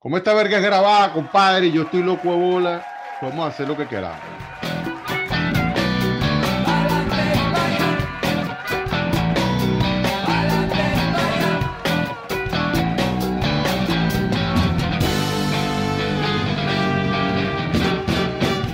[0.00, 2.86] Como esta verga es grabada, compadre, yo estoy loco de bola,
[3.20, 4.20] vamos a hacer lo que queramos.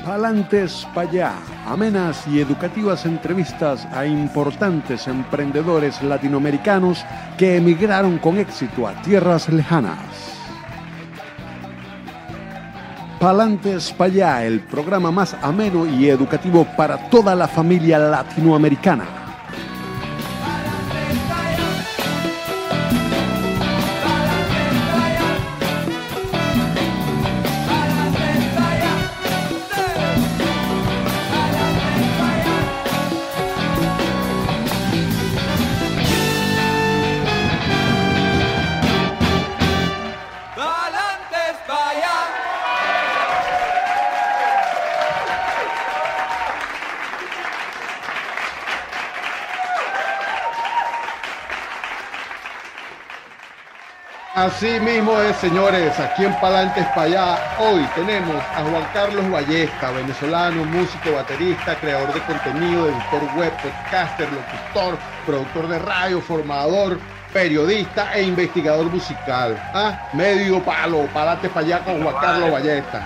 [0.05, 1.33] Palantes para allá.
[1.67, 7.03] Amenas y educativas entrevistas a importantes emprendedores latinoamericanos
[7.39, 10.14] que emigraron con éxito a tierras lejanas.
[13.25, 19.24] Palantes para allá, el programa más ameno y educativo para toda la familia latinoamericana.
[54.45, 57.39] Así mismo es, señores, aquí en Palantes para allá.
[57.59, 64.29] Hoy tenemos a Juan Carlos Ballesta, venezolano, músico, baterista, creador de contenido, editor web, podcaster,
[64.31, 66.99] locutor, productor de radio, formador,
[67.33, 69.57] periodista e investigador musical.
[69.73, 70.11] ¿Ah?
[70.13, 73.03] Medio palo, Palantes para allá con Juan Carlos Ballesta.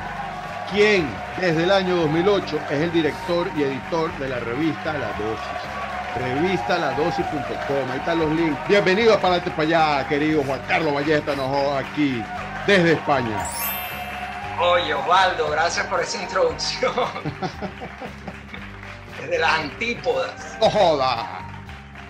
[0.72, 1.08] Quien
[1.40, 5.57] desde el año 2008 es el director y editor de la revista La Dosis.
[6.16, 6.78] Revista
[7.92, 8.58] ahí están los links.
[8.68, 12.22] Bienvenido a Palante para allá, querido Juan Carlos Ballesta, nos aquí
[12.66, 13.46] desde España.
[14.60, 16.92] Oye, Osvaldo, gracias por esa introducción.
[19.20, 20.56] Desde las antípodas.
[20.60, 21.44] ¡No joda!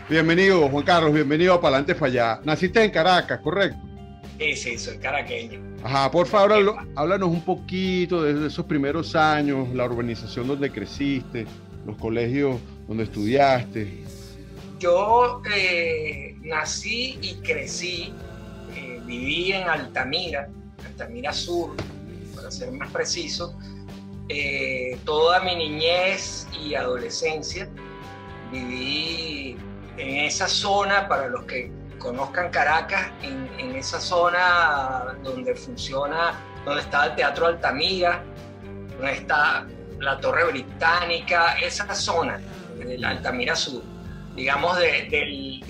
[0.08, 2.40] Bienvenido, Juan Carlos, bienvenido a Palante para allá.
[2.44, 3.78] Naciste en Caracas, ¿correcto?
[4.38, 5.60] Sí, sí, soy caraqueño.
[5.82, 11.46] Ajá, por favor, háblanos un poquito de esos primeros años, la urbanización donde creciste,
[11.84, 12.56] los colegios
[12.88, 14.02] donde estudiaste.
[14.80, 18.14] Yo eh, nací y crecí,
[18.74, 20.48] eh, viví en Altamira,
[20.86, 21.76] Altamira Sur,
[22.34, 23.54] para ser más preciso,
[24.28, 27.68] eh, toda mi niñez y adolescencia.
[28.50, 29.56] Viví
[29.98, 37.06] en esa zona, para los que conozcan Caracas, en esa zona donde funciona, donde está
[37.06, 38.22] el Teatro Altamira,
[38.96, 39.66] donde está
[39.98, 42.40] la Torre Británica, esa zona
[42.78, 43.82] del Altamira Sur
[44.36, 45.60] digamos, de- del,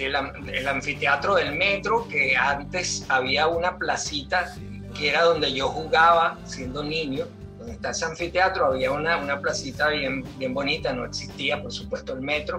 [0.44, 4.54] del anfiteatro del metro, que antes había una placita
[4.94, 7.24] que era donde yo jugaba siendo niño.
[7.58, 12.12] Donde está ese anfiteatro, había una, una placita bien, bien bonita, no existía, por supuesto,
[12.12, 12.58] el metro,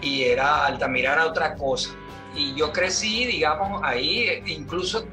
[0.00, 1.90] y era Altamira era otra cosa.
[2.36, 5.04] Y yo crecí, digamos, ahí, e incluso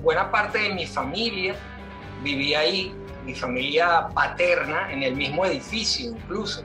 [0.00, 1.54] buena parte de mi familia
[2.24, 2.94] vivía ahí,
[3.26, 6.64] mi familia paterna, en el mismo edificio incluso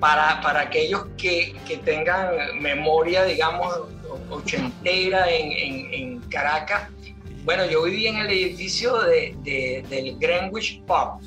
[0.00, 3.80] para, para aquellos que, que tengan memoria, digamos,
[4.30, 6.88] ochentera en, en- en Caracas,
[7.44, 11.20] bueno, yo viví en el edificio de, de- del Greenwich Pub,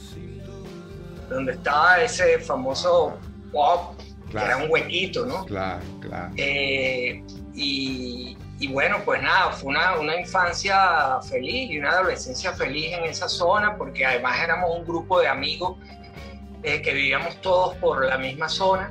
[1.29, 3.17] donde estaba ese famoso
[3.51, 3.97] pub,
[4.29, 5.45] que era un huequito, ¿no?
[5.45, 6.31] Claro, claro.
[6.37, 7.23] Eh,
[7.53, 13.03] y, y bueno, pues nada, fue una, una infancia feliz y una adolescencia feliz en
[13.05, 15.77] esa zona, porque además éramos un grupo de amigos
[16.63, 18.89] eh, que vivíamos todos por la misma zona.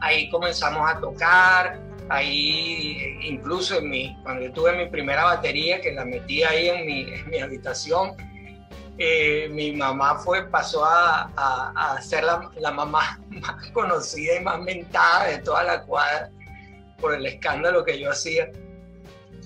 [0.00, 5.92] Ahí comenzamos a tocar, ahí incluso en mi, cuando yo tuve mi primera batería, que
[5.92, 8.12] la metí ahí en mi, en mi habitación,
[8.98, 14.44] eh, mi mamá fue, pasó a, a- a ser la, la mamá más conocida y
[14.44, 16.30] más mentada de toda la cuadra
[17.00, 18.50] por el escándalo que yo hacía.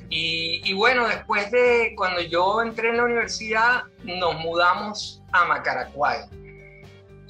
[0.09, 6.19] Y, y bueno, después de cuando yo entré en la universidad, nos mudamos a Macaracuay.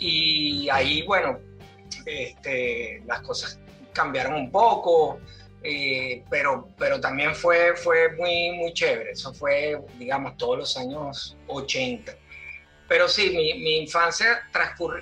[0.01, 1.39] Y ahí, bueno,
[2.07, 3.61] este, las cosas
[3.93, 5.21] cambiaron un poco,
[5.63, 9.13] eh, pero, pero también fue, fue muy, muy chévere.
[9.13, 12.17] Eso fue, digamos, todos los años 80.
[12.89, 14.43] Pero sí, mi, mi infancia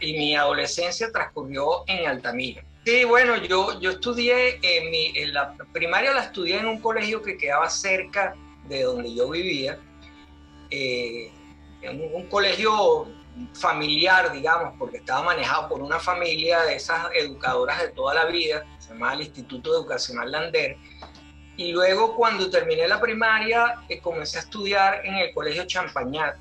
[0.00, 2.62] y mi adolescencia transcurrió en Altamira.
[2.84, 7.22] Sí, bueno, yo, yo estudié, en mi, en la primaria la estudié en un colegio
[7.22, 8.34] que quedaba cerca
[8.66, 9.78] de donde yo vivía,
[10.70, 11.30] eh,
[11.82, 13.06] un colegio
[13.54, 18.64] familiar, digamos, porque estaba manejado por una familia de esas educadoras de toda la vida,
[18.78, 20.76] se llamaba el Instituto Educacional Lander.
[21.56, 26.36] Y luego cuando terminé la primaria, eh, comencé a estudiar en el Colegio Champañat,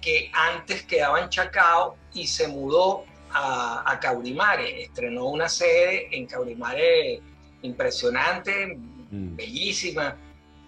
[0.00, 4.82] que antes quedaba en Chacao y se mudó a, a Caurimare.
[4.82, 7.20] Estrenó una sede en Caurimare
[7.62, 8.78] impresionante,
[9.12, 9.36] Mm.
[9.36, 10.16] bellísima.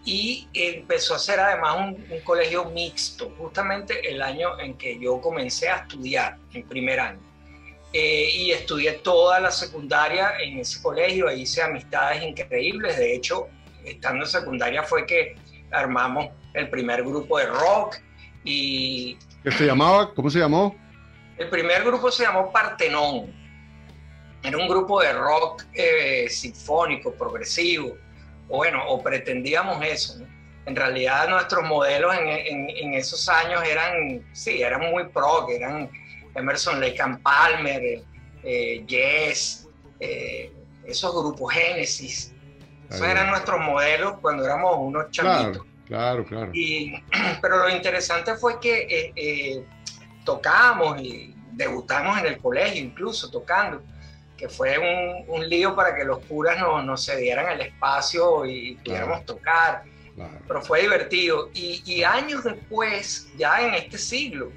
[0.05, 5.69] Y empezó a ser además un, colegio mixto, justamente el año en que yo comencé
[5.69, 7.21] a estudiar, en primer año.
[7.93, 13.49] Eh, y estudié toda la secundaria en ese colegio, e hice amistades increíbles, de hecho,
[13.85, 15.37] estando en secundaria fue que
[15.71, 17.97] armamos el primer grupo de rock
[18.45, 19.17] y...
[19.43, 20.13] ¿Qué se llamaba?
[20.13, 20.77] ¿Cómo se llamó?
[21.39, 23.33] El primer grupo se llamó Partenón.
[24.43, 27.97] Era un grupo de rock eh, sinfónico, progresivo
[28.49, 30.19] bueno, o pretendíamos eso.
[30.67, 35.91] En realidad nuestros modelos en, esos años eran, sí, eran muy pro, eran
[36.35, 38.03] Emerson Lake and Palmer,
[38.43, 39.69] eh, Yes,
[40.01, 40.53] eh,
[40.85, 42.33] esos grupos Génesis.
[42.89, 45.67] Esos eran nuestros modelos cuando éramos unos chamitos.
[45.87, 46.53] Claro, claro.
[47.43, 49.65] pero lo interesante fue que eh, eh,
[50.25, 53.83] tocábamos y debutamos en el colegio incluso tocando
[54.37, 54.79] que fue
[55.29, 59.85] un, lío para que los curas nos no cedieran el espacio y pudiéramos tocar.
[60.47, 61.51] Pero fue divertido.
[61.55, 64.51] Y, años después, ya en este siglo,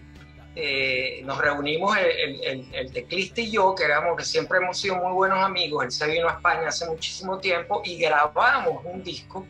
[0.56, 5.40] eh, nos reunimos el, teclista y yo, que éramos que siempre hemos sido muy buenos
[5.40, 5.86] amigos.
[5.86, 9.46] Él se vino a España hace muchísimo tiempo y grabamos un disco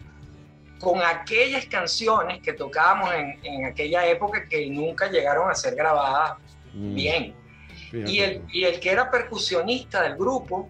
[0.80, 3.10] con aquellas canciones que tocábamos
[3.44, 6.38] en, aquella época que nunca llegaron a ser grabadas
[6.74, 6.94] mm.
[6.94, 7.47] bien
[7.92, 10.70] y el, y el que era percusionista del grupo,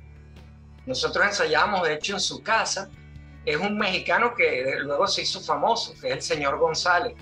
[0.85, 2.89] nosotros ensayamos de hecho en su casa,
[3.45, 7.13] es un mexicano que luego se hizo famoso, que es el señor González,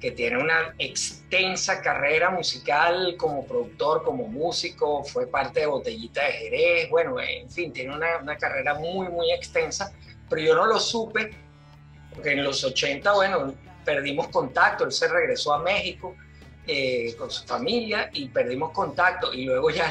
[0.00, 6.32] que tiene una extensa carrera musical como productor, como músico, fue parte de Botellita de
[6.32, 9.92] Jerez, bueno, en fin, tiene una, una carrera muy, muy extensa,
[10.28, 11.30] pero yo no lo supe,
[12.14, 16.14] porque en los 80, bueno, perdimos contacto, él se regresó a México,
[16.70, 19.32] eh, con su familia y perdimos contacto.
[19.32, 19.90] Y luego ya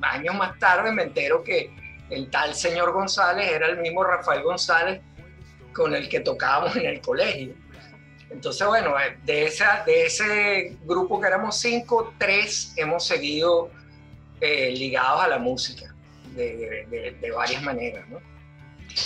[0.00, 1.70] años más tarde me entero que
[2.08, 5.02] el tal señor González era el mismo Rafael González
[5.74, 7.54] con el que tocábamos en el colegio.
[8.30, 13.70] Entonces, bueno, eh, de, esa, de ese grupo que éramos cinco, tres hemos seguido
[14.40, 15.94] eh, ligados a la música
[16.34, 18.18] de, de, varias maneras, ¿no?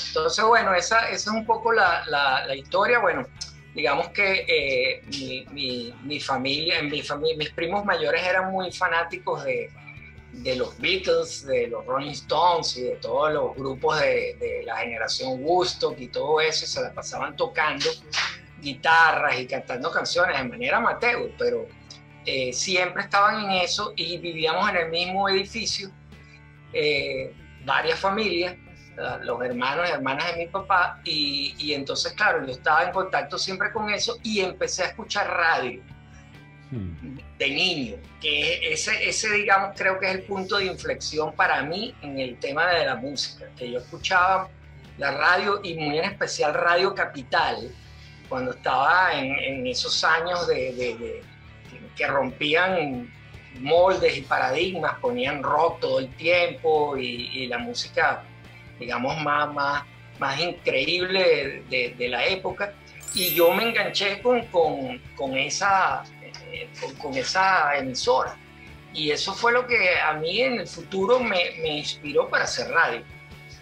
[0.08, 3.00] Entonces, bueno, esa, esa es un poco la, la, la historia.
[3.00, 3.26] Bueno,
[3.74, 5.02] digamos que eh,
[5.52, 9.70] mi, mi, familia, mi familia, mis primos mayores eran muy fanáticos de,
[10.32, 14.76] de, los Beatles, de los Rolling Stones y de todos los grupos de, de, la
[14.76, 17.86] generación Woodstock y todo eso, se la pasaban tocando
[18.60, 21.66] guitarras y cantando canciones de manera amateur, pero
[22.24, 25.90] eh, siempre estaban en eso y vivíamos en el mismo edificio,
[26.72, 27.34] eh,
[27.64, 28.56] varias familias,
[28.96, 33.38] los hermanos y hermanas de mi papá, y, y, entonces, claro, yo estaba en contacto
[33.38, 35.82] siempre con eso y empecé a escuchar radio
[36.70, 37.18] hmm.
[37.38, 41.94] de niño, que ese, ese, digamos, creo que es el punto de inflexión para mí
[42.02, 44.48] en el tema de la música, que yo escuchaba
[44.98, 47.70] la radio y muy en especial Radio Capital,
[48.28, 51.22] cuando estaba en, en esos años de, de,
[51.96, 53.12] que rompían
[53.60, 58.24] moldes y paradigmas, ponían rock todo el tiempo y, y la música
[58.78, 59.84] digamos, más, más,
[60.18, 62.74] más increíble de, la época.
[63.14, 66.02] Y yo me enganché con, con, con esa,
[66.50, 68.36] eh, con, esa emisora.
[68.94, 72.70] Y eso fue lo que a mí en el futuro me, me inspiró para hacer
[72.70, 73.02] radio.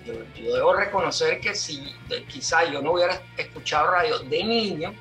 [0.05, 1.95] Yo, yo, debo reconocer que si
[2.29, 4.95] quizá yo no hubiera escuchado radio de niño,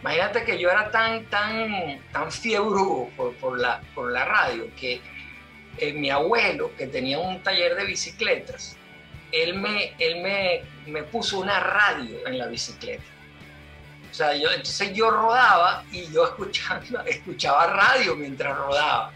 [0.00, 5.00] imagínate que yo era tan, tan, tan fiebre por, por, la, por la radio que
[5.78, 8.76] eh, mi abuelo, que tenía un taller de bicicletas,
[9.32, 13.02] él me, él me, me puso una radio en la bicicleta.
[14.10, 19.12] O sea, yo, entonces yo rodaba y yo escuchaba, escuchaba radio mientras rodaba.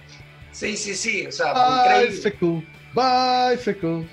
[0.53, 2.67] Sí, sí, sí, o sea, fue increíble.
[2.95, 4.09] Bicycle,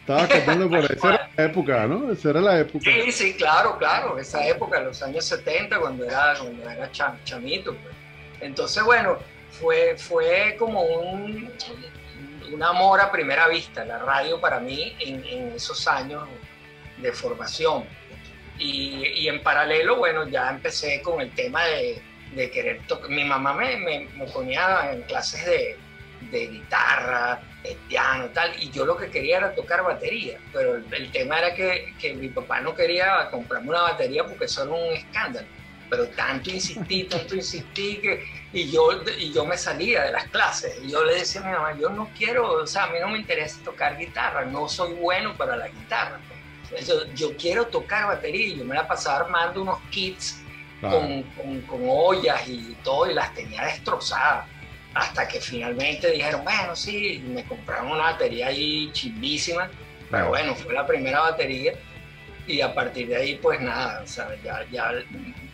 [0.00, 2.10] Estaba contando por esa época, ¿no?
[2.10, 2.84] Esa era la época.
[2.84, 7.74] Sí, sí, claro, claro, esa época, los años 70, cuando era, cuando era chamito.
[7.76, 7.94] Pues.
[8.40, 9.18] Entonces, bueno,
[9.52, 11.50] fue, fue como un,
[12.54, 16.22] un amor a primera vista, la radio para mí en, esos años
[16.98, 17.84] de formación.
[18.58, 22.00] Y, en paralelo, bueno, ya empecé con el tema de,
[22.52, 23.10] querer tocar.
[23.10, 25.76] Mi mamá me, me, ponía en clases de,
[26.30, 31.10] de guitarra, de piano, tal, y yo lo que quería era tocar batería, pero el,
[31.10, 34.92] tema era que, que, mi papá no quería comprarme una batería porque eso era un
[34.92, 35.46] escándalo
[35.90, 38.88] pero tanto insistí, tanto insistí que, y yo,
[39.18, 40.78] y yo me salía de las clases.
[40.82, 43.08] Y yo le decía a mi mamá, yo no quiero, o sea, a mí no
[43.08, 46.20] me interesa tocar guitarra, no soy bueno para la guitarra.
[46.86, 50.40] Yo, yo quiero tocar batería y yo me la pasaba armando unos kits
[50.80, 51.22] con,
[51.68, 54.46] con, ollas y todo y las tenía destrozadas.
[54.94, 59.68] Hasta que finalmente dijeron, bueno, sí, me compraron una batería ahí chimbísima,
[60.10, 61.74] pero bueno, fue la primera batería
[62.46, 64.92] y a partir de ahí pues nada, o sea, ya, ya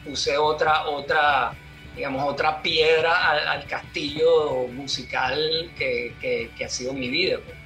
[0.05, 1.53] puse otra, otra,
[1.95, 6.15] digamos, otra piedra al, castillo musical que,
[6.57, 7.39] que, ha sido mi vida.
[7.45, 7.57] Pues.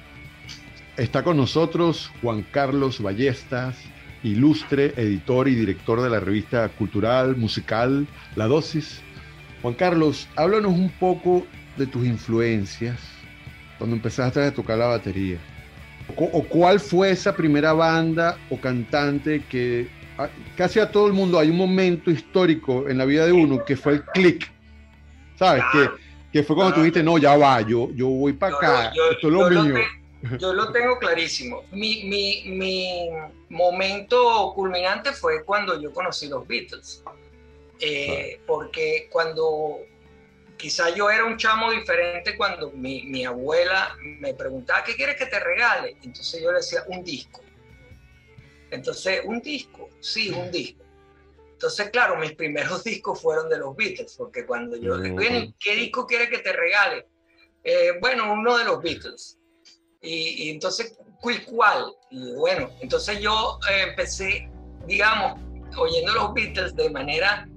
[0.97, 3.75] Está con nosotros Juan Carlos Ballestas,
[4.23, 9.01] ilustre editor y director de la revista cultural, musical, La Dosis.
[9.61, 11.45] Juan Carlos, háblanos un poco
[11.77, 12.97] de tus influencias
[13.77, 15.37] cuando empezaste a tocar la batería.
[16.17, 19.87] ¿O cuál fue esa primera banda o cantante que
[20.55, 23.75] casi a todo el mundo hay un momento histórico en la vida de uno que
[23.75, 24.51] fue el click?
[25.37, 25.63] ¿Sabes?
[25.71, 25.89] Que,
[26.31, 29.33] que, fue cuando tú dijiste, no, ya va, yo, yo voy para acá, esto es
[29.33, 29.75] lo mío.
[30.39, 31.63] yo lo tengo clarísimo.
[31.71, 33.09] Mi, mi, mi,
[33.49, 37.03] momento culminante fue cuando yo conocí los Beatles.
[37.79, 39.79] Eh, porque cuando
[40.57, 45.25] quizá yo era un chamo diferente cuando mi, mi, abuela me preguntaba, ¿qué quieres que
[45.25, 45.97] te regale?
[46.01, 47.41] Entonces yo le decía, un disco.
[48.75, 50.83] Entonces, un disco, sí, un disco.
[51.53, 55.75] Entonces, claro, mis primeros discos fueron de los Beatles, porque cuando yo le dije, ¿qué
[55.75, 57.07] disco quieres que te regale?
[57.63, 59.37] Eh, bueno, uno de los Beatles.
[60.01, 61.91] Y, entonces, ¿cuál?
[62.11, 64.47] Y bueno, entonces yo eh, empecé,
[64.85, 65.41] digamos,
[65.75, 67.47] oyendo los Beatles de manera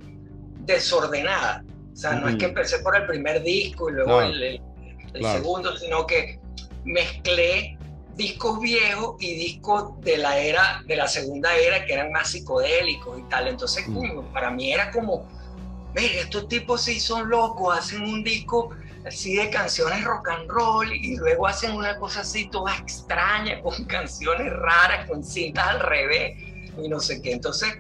[0.61, 1.65] desordenada.
[1.93, 4.63] O sea, no es que empecé por el primer disco y luego el,
[5.21, 6.39] segundo, sino que
[6.85, 7.78] mezclé
[8.19, 13.19] discos viejos y discos de la era, de la segunda era, que eran más psicodélicos
[13.19, 13.49] y tal.
[13.49, 13.87] Entonces,
[14.33, 15.27] para mí era como,
[15.95, 18.71] mire, estos tipos sí son locos, hacen un disco
[19.07, 23.85] así de canciones rock and roll y luego hacen una cosa así toda extraña, con
[23.85, 26.37] canciones raras, con cintas al revés
[26.77, 27.33] y no sé qué.
[27.33, 27.73] Entonces,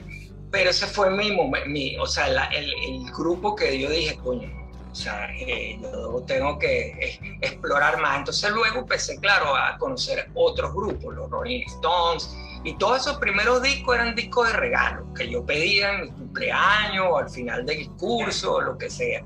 [0.52, 4.48] pero ese fue mi momento, o sea, el, el, grupo que yo dije, coño,
[4.90, 8.18] o sea, eh, yo tengo que explorar más.
[8.18, 13.62] Entonces luego empecé, claro, a conocer otros grupos, los Rolling Stones, y todos esos primeros
[13.62, 17.88] discos eran discos de regalo, que yo pedía en mi cumpleaños, o al final del
[17.92, 19.22] curso, o lo que sea.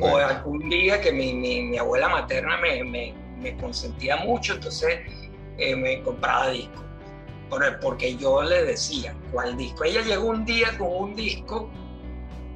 [0.00, 4.98] O algún día que mi, mi, mi abuela materna me, me, me, consentía mucho, entonces
[5.56, 6.88] eh, me compraba discos
[7.80, 9.84] porque yo le decía cuál disco.
[9.84, 11.70] Ella llegó un día con un disco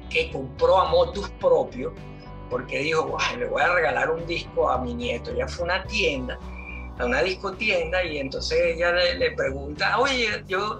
[0.09, 1.93] que compró a motus propio,
[2.53, 5.31] porque dijo, le voy a regalar un disco a mi nieto.
[5.31, 6.37] Ella fue a una tienda,
[6.99, 10.79] a una discotienda, y entonces ella le, pregunta, oye, yo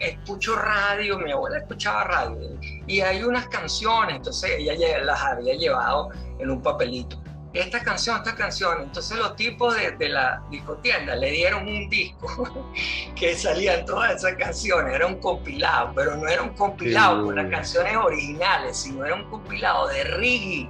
[0.00, 6.08] escucho radio, mi abuela escuchaba radio, y hay unas canciones, entonces ella las había llevado
[6.40, 7.16] en un papelito
[7.54, 8.82] esta canción, esta canción.
[8.82, 12.66] Entonces los tipos de, la discotienda le dieron un disco
[13.14, 17.48] que salían todas esas canciones, era un compilado, pero no era un compilado con las
[17.48, 20.68] canciones originales, sino era un compilado de reggae.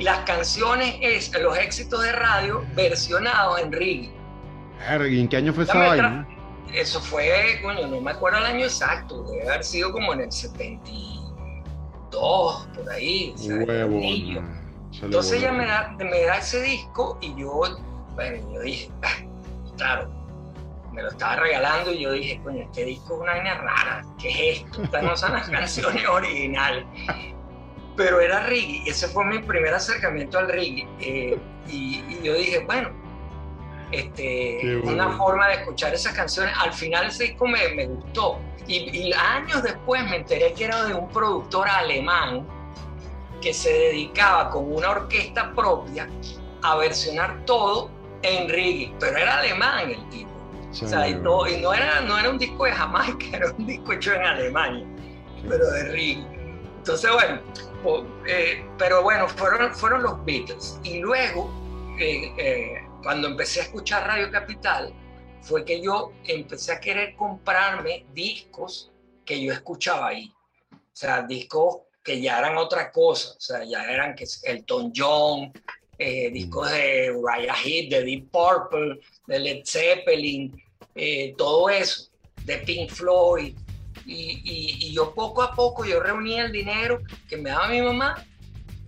[0.00, 4.10] Las canciones, es, los éxitos de radio versionados en reggae.
[4.88, 6.26] ¿En qué año fue esa vaina?
[6.72, 10.32] Eso fue, bueno, no me acuerdo el año exacto, debe haber sido como en el
[10.32, 13.34] 72, por ahí.
[15.02, 17.60] Entonces ella me da, me da ese disco y yo,
[18.14, 19.18] bueno, yo dije, ah,
[19.76, 20.10] claro,
[20.92, 24.28] me lo estaba regalando y yo dije, coño, este disco es una vaina rara, ¿qué
[24.28, 24.82] es esto?
[24.82, 26.86] Estas no son las canciones originales.
[28.00, 30.88] Pero era reggae, ese fue mi primer acercamiento al reggae.
[31.00, 31.38] Eh,
[31.68, 32.88] y, yo dije, bueno,
[33.92, 36.54] este, una forma de escuchar esas canciones.
[36.58, 38.38] Al final ese disco me, me gustó.
[38.66, 42.46] Y, y años después me enteré que era de un productor alemán
[43.42, 46.08] que se dedicaba con una orquesta propia
[46.62, 47.90] a versionar todo
[48.22, 50.30] en reggae, pero era alemán el tipo.
[50.70, 54.14] O sea, y, no, era, no era un disco de Jamaica, era un disco hecho
[54.14, 54.86] en Alemania,
[55.46, 56.26] pero de reggae.
[56.78, 57.40] Entonces, bueno,
[58.26, 60.78] eh, pero bueno, fueron, fueron los Beatles.
[60.82, 61.50] Y luego,
[61.98, 64.92] eh, cuando empecé a escuchar Radio Capital,
[65.42, 68.90] fue que yo empecé a querer comprarme discos
[69.24, 70.32] que yo escuchaba ahí.
[70.72, 75.52] O sea, discos que ya eran otra cosa, o sea, ya eran que Elton John,
[75.98, 80.62] eh, discos de Uriah Heep, de Deep Purple, de Led Zeppelin,
[81.36, 82.10] todo eso,
[82.44, 83.56] de Pink Floyd.
[84.12, 88.24] Y, yo poco a poco yo reunía el dinero que me daba mi mamá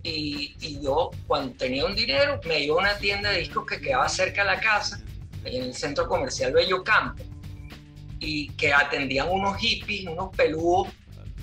[0.03, 3.79] y, y, yo cuando tenía un dinero me iba a una tienda de discos que
[3.79, 5.01] quedaba cerca de la casa,
[5.45, 7.23] en el centro comercial Bello Campo,
[8.19, 10.89] y que atendían unos hippies, unos peludos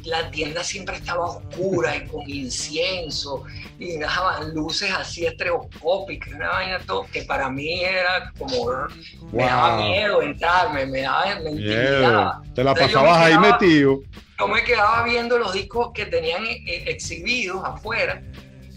[0.04, 3.44] la tienda siempre estaba oscura y con incienso
[3.78, 8.70] y dejaban luces así estereoscópicas, una vaina todo, que para mí era como,
[9.32, 12.42] me daba miedo entrarme, me daba, me intimidaba.
[12.54, 14.00] Te la pasabas ahí metido.
[14.38, 18.22] Yo me quedaba viendo los discos que tenían eh, eh, exhibidos afuera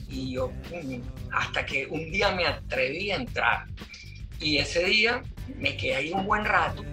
[0.10, 1.02] y yo, mm,
[1.32, 3.66] hasta que un día me atreví a entrar.
[4.40, 5.24] Y ese día
[5.56, 6.84] me quedé ahí un buen rato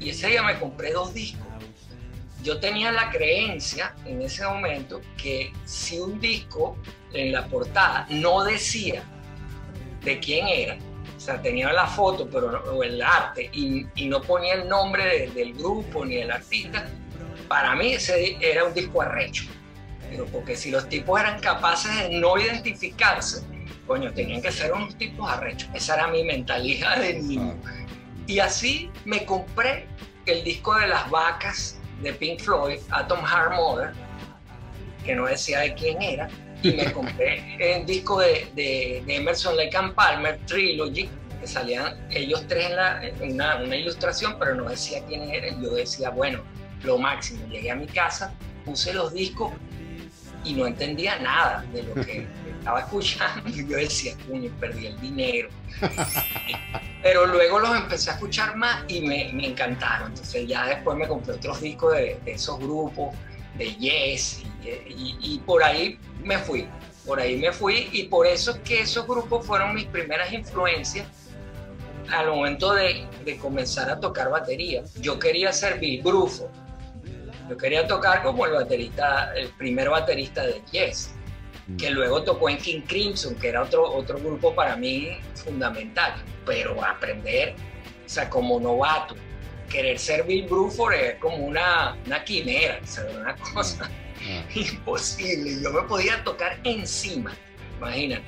[0.00, 1.46] Y ese día me compré dos discos.
[2.48, 6.78] Yo tenía la creencia en ese momento que si un disco
[7.12, 9.02] en la portada no decía
[10.02, 10.78] de quién era,
[11.14, 15.52] o sea, tenía la foto pero o el arte y, no ponía el nombre del
[15.52, 16.88] grupo ni del artista,
[17.48, 19.44] para mí ese era un disco arrecho.
[20.32, 23.46] porque si los tipos eran capaces de no identificarse,
[23.86, 25.68] coño, tenían que ser unos tipos arrechos.
[25.74, 27.58] Esa era mi mentalidad de niño.
[28.26, 29.86] Y así me compré
[30.24, 33.92] el disco de las vacas de Pink Floyd, Atom Heart Mother,
[35.04, 36.28] que no decía de quién era,
[36.62, 41.08] y me compré el disco de, de, Emerson Lake and Palmer, Trilogy,
[41.40, 42.70] que salían ellos tres
[43.20, 45.48] en, una, una, ilustración, pero no decía quién era.
[45.60, 46.42] Yo decía, bueno,
[46.82, 47.46] lo máximo.
[47.48, 49.52] Llegué a mi casa, puse los discos
[50.44, 52.26] y no entendía nada de lo que
[52.68, 53.48] estaba escuchando.
[53.48, 55.48] Y yo decía, puño, perdí el dinero.
[57.02, 60.08] Pero luego los empecé a escuchar más y me, me encantaron.
[60.08, 63.14] Entonces ya después me compré otros discos de, esos grupos,
[63.56, 66.68] de Yes, y, y, por ahí me fui.
[67.06, 71.06] Por ahí me fui y por eso es que esos grupos fueron mis primeras influencias
[72.10, 74.82] al momento de, de comenzar a tocar batería.
[75.00, 76.50] Yo quería ser Bill Bruford
[77.48, 81.14] yo quería tocar como el baterista, el primer baterista de Yes,
[81.76, 86.14] que luego tocó en King Crimson, que era otro, otro grupo para mí fundamental.
[86.46, 87.54] Pero aprender,
[88.06, 89.16] o sea, como novato,
[89.68, 94.44] querer ser Bill Bruford es como una, una quimera, o una cosa ah.
[94.54, 95.62] imposible.
[95.62, 97.34] Yo me podía tocar encima,
[97.76, 98.24] imagínate,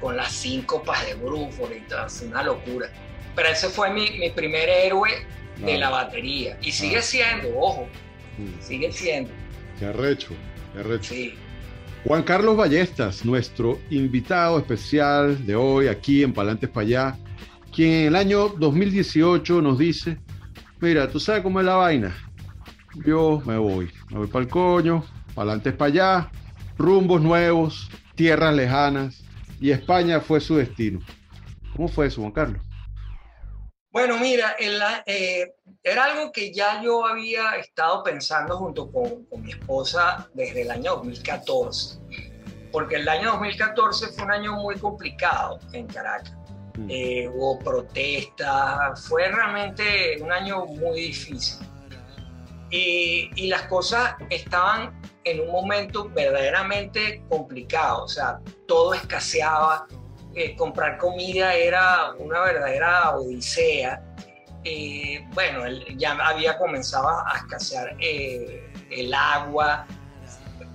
[0.00, 2.90] con las síncopas de Bruford y todo, es una locura.
[3.34, 5.26] Pero ese fue mi, mi primer héroe
[5.56, 6.58] de la batería.
[6.60, 7.88] Y sigue siendo, ojo,
[8.60, 9.30] Sigue siendo.
[9.78, 10.30] Qué arrecho,
[10.72, 11.14] qué arrecho.
[12.06, 17.18] Juan Carlos Ballestas, nuestro invitado especial de hoy aquí en Palantes para allá,
[17.74, 20.18] quien en el año 2018 nos dice,
[20.80, 22.14] mira, tú sabes cómo es la vaina.
[23.06, 25.02] Yo me voy, me voy para el coño,
[25.34, 26.30] Palantes para allá,
[26.76, 29.24] rumbos nuevos, tierras lejanas,
[29.58, 31.00] y España fue su destino.
[31.74, 32.60] ¿Cómo fue eso, Juan Carlos?
[33.90, 34.56] Bueno, mira,
[35.06, 40.70] eh, era algo que ya yo había estado pensando junto con, mi esposa desde el
[40.70, 42.00] año 2014,
[42.72, 46.34] porque el año 2014 fue un año muy complicado en Caracas.
[46.78, 46.90] Mm.
[46.90, 51.66] Eh, hubo protestas, fue realmente un año muy difícil.
[52.70, 59.86] Y, y, las cosas estaban en un momento verdaderamente complicado, o sea, todo escaseaba,
[60.56, 64.02] comprar comida era una verdadera odisea.
[64.64, 65.64] Eh, bueno,
[65.96, 69.86] ya había comenzado a escasear eh, el agua.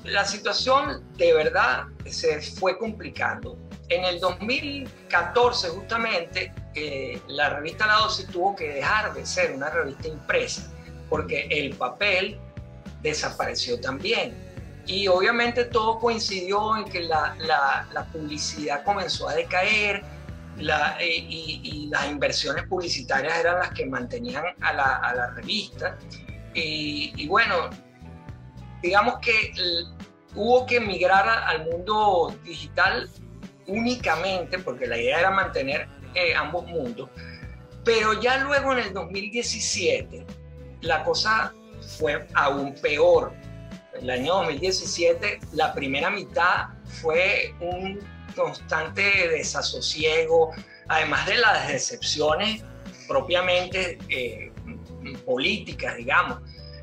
[0.04, 3.58] La situación de verdad se fue complicando.
[3.90, 9.70] En el 2014 justamente eh, la revista La Dosis tuvo que dejar de ser una
[9.72, 10.72] revista impresa
[11.10, 12.40] porque el papel
[13.02, 14.36] desapareció también
[14.86, 17.36] y obviamente todo coincidió en que la,
[17.92, 20.04] la, publicidad comenzó a decaer
[20.60, 25.98] la, eh, y, las inversiones publicitarias eran las que mantenían a la, a la revista.
[26.54, 27.70] Y, bueno,
[28.82, 29.52] digamos que
[30.36, 33.10] hubo que migrar al mundo digital
[33.68, 37.10] únicamente, porque la idea era mantener eh, ambos mundos.
[37.86, 40.26] Pero ya luego en el 2017
[40.82, 41.54] la cosa
[41.98, 43.34] fue aún peor
[44.02, 46.68] el año 2017, la primera mitad
[47.02, 48.00] fue un
[48.36, 50.52] constante desasosiego,
[50.88, 52.64] además de las decepciones
[53.08, 54.52] propiamente eh,
[55.26, 56.40] políticas, digamos.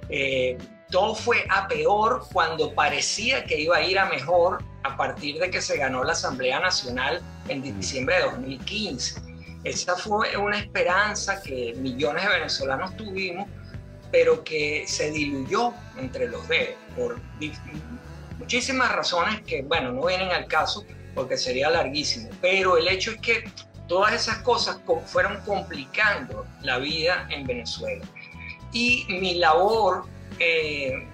[0.09, 0.59] Eh,
[0.91, 5.51] todo fue a peor cuando parecía que iba a ir a mejor a partir de
[5.51, 9.23] que se ganó la Asamblea Nacional en diciembre de 2015.
[9.65, 13.49] Esa fue una esperanza que millones de venezolanos tuvimos
[14.11, 17.21] pero que se diluyó entre los dedos por
[18.39, 20.85] muchísimas razones que, bueno, no vienen al caso
[21.17, 23.51] porque sería larguísimo, pero el hecho es que
[23.89, 28.05] todas esas cosas fueron complicando la vida en Venezuela.
[28.73, 30.05] Y mi labor
[30.39, 31.09] eh,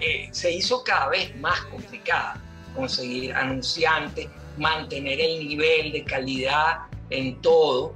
[0.00, 2.42] eh, se hizo cada vez más complicada,
[2.74, 6.78] conseguir anunciantes, mantener el nivel de calidad
[7.10, 7.94] en todo,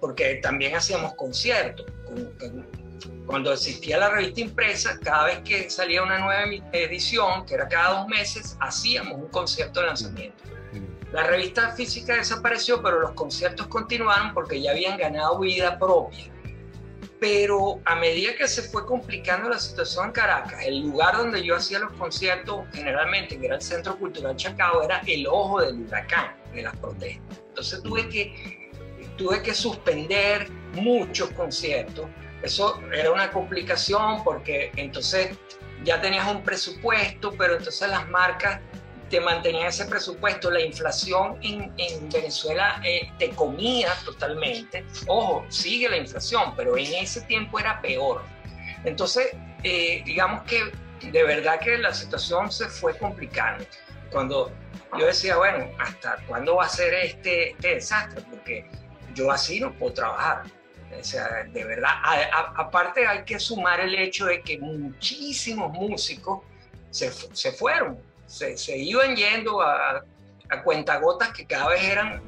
[0.00, 1.86] porque también hacíamos conciertos.
[2.06, 2.83] Con,
[3.26, 8.00] cuando existía la revista impresa, cada vez que salía una nueva edición, que era cada
[8.00, 10.44] dos meses, hacíamos un concierto de lanzamiento.
[11.12, 16.30] La revista física desapareció, pero los conciertos continuaron porque ya habían ganado vida propia.
[17.20, 21.56] Pero a medida que se fue complicando la situación en Caracas, el lugar donde yo
[21.56, 26.36] hacía los conciertos, generalmente, que era el Centro Cultural Chacao, era el ojo del huracán
[26.52, 27.38] de las protestas.
[27.48, 28.70] Entonces tuve que,
[29.16, 32.06] tuve que suspender muchos conciertos
[32.44, 35.36] eso era una complicación porque entonces
[35.82, 38.60] ya tenías un presupuesto, pero entonces las marcas
[39.10, 40.50] te mantenían ese presupuesto.
[40.50, 44.84] La inflación en, en Venezuela eh, te comía totalmente.
[45.06, 48.22] Ojo, sigue la inflación, pero en ese tiempo era peor.
[48.84, 49.28] Entonces,
[49.62, 50.70] eh, digamos que
[51.10, 53.64] de verdad que la situación se fue complicando.
[54.10, 54.52] Cuando
[54.98, 58.22] yo decía, bueno, ¿hasta cuándo va a ser este, este desastre?
[58.30, 58.68] Porque
[59.14, 60.44] yo así no puedo trabajar.
[61.02, 61.90] Sea, de verdad,
[62.56, 66.40] aparte hay que sumar el hecho de que muchísimos músicos
[66.90, 70.04] se, se fueron, se, se, iban yendo a,
[70.48, 72.22] a cuentagotas que cada vez eran,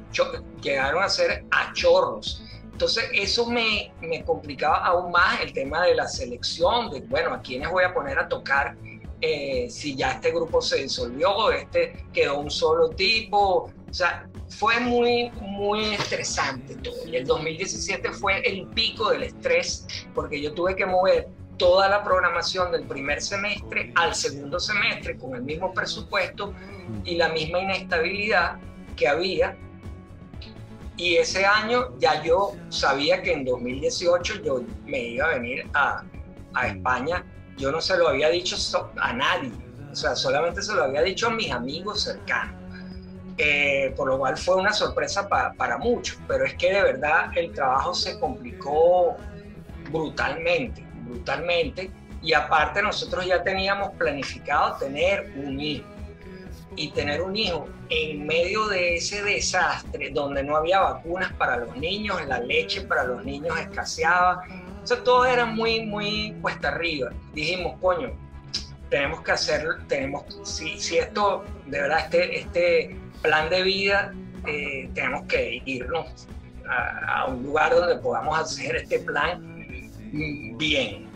[0.61, 2.43] llegaron a ser a chorros.
[2.71, 7.41] Entonces eso me, me, complicaba aún más el tema de la selección, de, bueno, a
[7.41, 8.75] quiénes voy a poner a tocar
[9.19, 14.79] eh, si ya este grupo se disolvió, este quedó un solo tipo, o sea, fue
[14.79, 16.95] muy, muy estresante todo.
[17.05, 22.03] Y el 2017 fue el pico del estrés porque yo tuve que mover toda la
[22.03, 26.53] programación del primer semestre al segundo semestre con el mismo presupuesto
[27.03, 28.57] y la misma inestabilidad
[28.95, 29.57] que había.
[30.97, 36.03] Y ese año ya yo sabía que en 2018 yo me iba a venir a,
[36.53, 37.23] a España.
[37.57, 38.55] Yo no se lo había dicho
[38.99, 39.51] a nadie,
[39.91, 42.56] o sea, solamente se lo había dicho a mis amigos cercanos.
[43.39, 47.53] Eh, por lo cual fue una sorpresa para muchos, pero es que de verdad el
[47.53, 49.15] trabajo se complicó
[49.91, 51.91] brutalmente, brutalmente,
[52.23, 55.85] y aparte nosotros ya teníamos planificado tener un hijo,
[56.75, 61.75] y tener un hijo en medio de ese desastre donde no había vacunas para los
[61.77, 64.43] niños, la leche para los niños escaseaba,
[64.83, 67.09] o sea, todo era muy, muy cuesta arriba.
[67.33, 68.11] Dijimos, coño,
[68.89, 74.13] tenemos que hacer, tenemos, si, si esto, de verdad, este, este plan de vida,
[74.45, 76.27] eh, tenemos que irnos
[76.69, 79.41] a, un lugar donde podamos hacer este plan
[80.57, 81.07] bien.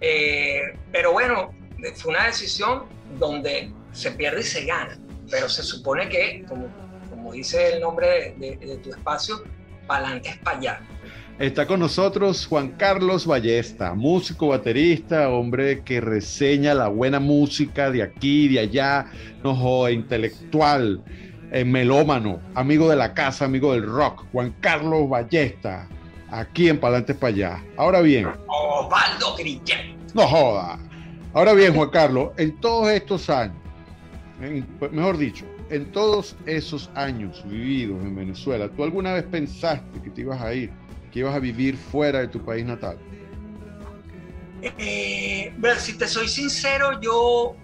[0.00, 1.52] Eh, pero bueno,
[1.94, 2.84] fue una decisión
[3.18, 4.98] donde se pierde y se gana,
[5.30, 6.68] pero se supone que, como,
[7.10, 9.42] como dice el nombre de, tu espacio,
[9.86, 10.80] para adelante es para allá.
[11.38, 18.02] Está con nosotros Juan Carlos Ballesta, músico, baterista, hombre que reseña la buena música de
[18.02, 19.06] aquí, de allá,
[19.42, 21.02] no, intelectual,
[21.50, 25.88] eh, melómano, amigo de la casa, amigo del rock, Juan Carlos Ballesta,
[26.30, 27.64] aquí en Palantes para allá.
[27.76, 28.26] Ahora bien.
[28.46, 29.34] Osvaldo
[30.14, 30.78] No joda.
[31.32, 33.56] Ahora bien, Juan Carlos, en todos estos años,
[34.92, 40.20] mejor dicho, en todos esos años vividos en Venezuela, ¿tú alguna vez pensaste que te
[40.20, 40.70] ibas a ir,
[41.12, 42.98] que ibas a vivir fuera de tu país natal?
[44.78, 47.56] Eh, si te soy sincero, yo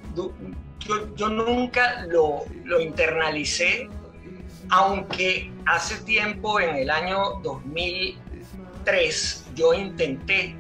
[1.17, 2.45] yo, nunca lo,
[2.81, 3.89] internalicé,
[4.71, 10.57] aunque hace tiempo, en el año 2003, yo intenté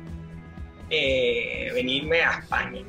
[0.91, 2.83] eh, venirme a España.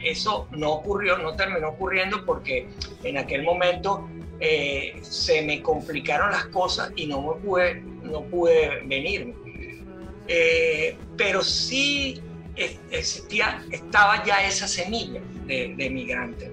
[0.00, 2.68] Eso no ocurrió, no terminó ocurriendo porque
[3.02, 4.08] en aquel momento
[4.40, 9.34] eh, se me complicaron las cosas y no me pude, no pude venirme.
[10.26, 12.20] Eh, pero sí
[12.90, 16.52] existía, estaba ya esa semilla de, de migrante.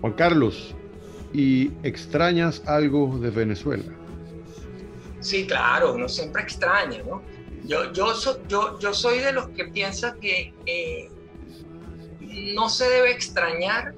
[0.00, 0.74] Juan Carlos,
[1.32, 3.84] ¿y extrañas algo de Venezuela?
[5.20, 7.22] Sí, claro, uno siempre extraña, ¿no?
[7.64, 8.12] Yo, yo,
[8.48, 11.08] yo, yo soy de los que piensa que eh,
[12.54, 13.94] no se debe extrañar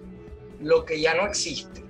[0.61, 1.84] lo que ya no existe,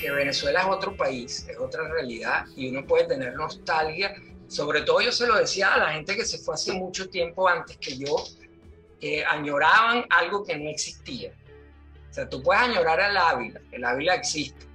[0.00, 4.14] que Venezuela es otro país, es otra realidad y uno puede tener nostalgia.
[4.46, 7.48] Sobre todo yo se lo decía a la gente que se fue hace mucho tiempo
[7.48, 8.16] antes que yo,
[9.00, 11.32] que añoraban algo que no existía.
[12.10, 14.66] O sea, tú puedes añorar al Ávila, el Ávila existe,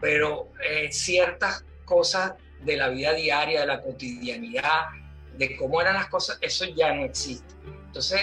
[0.00, 4.86] pero eh, ciertas cosas de la vida diaria, de la cotidianidad,
[5.36, 7.54] de cómo eran las cosas, eso ya no existe.
[7.86, 8.20] Entonces,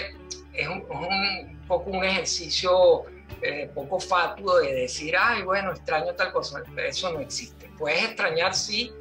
[0.52, 0.82] es un,
[1.66, 3.04] poco un ejercicio
[3.42, 6.62] eh, poco fatuo de decir, ay, bueno, extraño tal cosa.
[6.76, 7.70] Eso no existe.
[7.78, 8.92] Puedes extrañar, sí,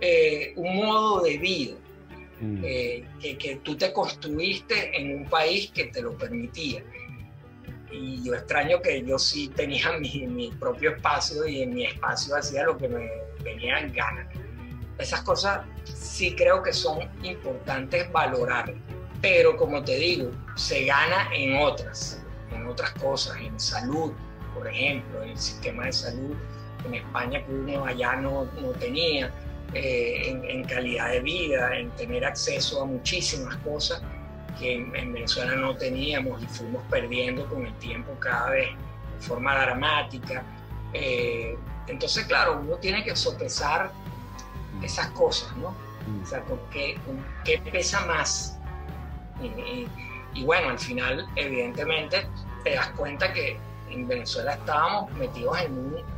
[0.00, 1.76] eh, un modo de vida
[2.40, 2.62] mm.
[2.62, 6.82] que, que, tú te construiste en un país que te lo permitía
[7.90, 12.36] y yo extraño que yo sí tenía mi, mi, propio espacio y en mi espacio
[12.36, 13.10] hacía lo que me
[13.42, 14.28] venía en gana.
[14.98, 18.74] Esas cosas sí creo que son importantes valorar,
[19.22, 22.22] pero como te digo, se gana en otras,
[22.70, 24.12] otras cosas, en salud,
[24.54, 26.36] por ejemplo, en el sistema de salud
[26.86, 29.30] en España que uno allá no, no tenía,
[29.74, 34.02] eh, en, en calidad de vida, en tener acceso a muchísimas cosas
[34.58, 39.58] que en, Venezuela no teníamos y fuimos perdiendo con el tiempo cada vez de forma
[39.58, 40.44] dramática.
[40.92, 41.56] Eh,
[41.86, 43.90] entonces, claro, uno tiene que sopesar
[44.82, 45.74] esas cosas, ¿no?
[46.22, 46.98] O sea, ¿con qué,
[47.70, 48.58] pesa más?
[50.34, 52.26] Y, bueno, al final, evidentemente,
[52.62, 53.58] te das cuenta que
[53.90, 55.58] en Venezuela estábamos metidos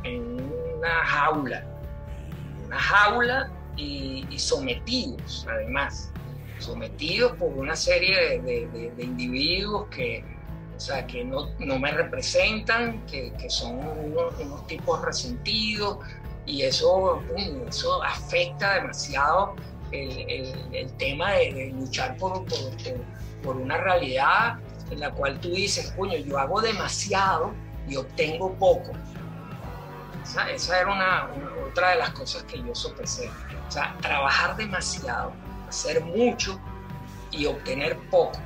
[0.03, 1.63] en, una jaula,
[2.65, 6.11] una jaula y, sometidos, además,
[6.59, 10.23] sometidos por una serie de, individuos que,
[10.75, 15.99] o sea, que no, me representan, que, son unos, tipos resentidos,
[16.45, 17.21] y eso,
[17.69, 19.55] eso afecta demasiado
[19.91, 22.43] el, tema de, luchar por,
[23.41, 24.59] por, una realidad
[24.91, 27.53] en la cual tú dices, coño, yo hago demasiado
[27.87, 28.91] y obtengo poco.
[30.23, 31.29] Esa, era una,
[31.67, 33.29] otra de las cosas que yo sopesé.
[33.67, 35.33] O sea, trabajar demasiado,
[35.67, 36.59] hacer mucho
[37.31, 38.39] y obtener poco.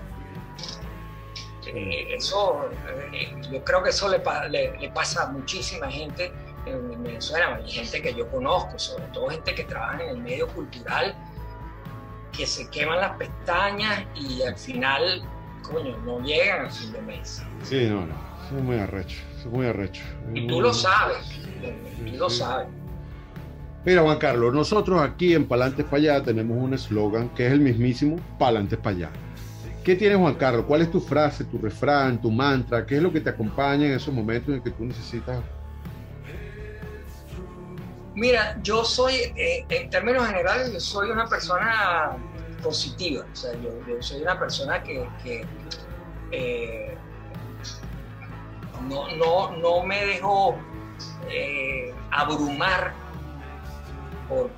[1.66, 2.70] Eh, eso,
[3.12, 6.32] eh, yo creo que eso le, le, pasa a muchísima gente
[6.66, 10.48] en Venezuela, hay gente que yo conozco, sobre todo gente que trabaja en el medio
[10.50, 11.16] cultural
[12.38, 15.24] que se queman las pestañas y al final,
[15.68, 17.44] coño, no llegan al fin de mes.
[17.64, 20.04] Sí, no, no, es muy arrecho, es muy arrecho.
[20.34, 21.40] Y tú lo sabes,
[22.06, 22.68] tú lo sabes.
[23.86, 27.62] Mira, Juan Carlos, nosotros aquí en Palantes para allá tenemos un eslogan que es el
[27.62, 29.10] mismísimo Palantes para allá.
[29.84, 30.66] ¿Qué tienes, Juan Carlos?
[30.68, 32.86] ¿Cuál es tu frase, tu refrán, tu mantra?
[32.86, 35.42] ¿Qué es lo que te acompaña en esos momentos en que tú necesitas
[38.18, 42.18] Mira, yo soy, eh, en términos generales, yo soy una persona
[42.58, 43.26] positiva.
[43.32, 45.08] O sea, yo, soy una persona que,
[46.32, 46.98] eh,
[48.82, 50.58] no, me dejo
[51.30, 52.94] eh, abrumar
[54.30, 54.50] por,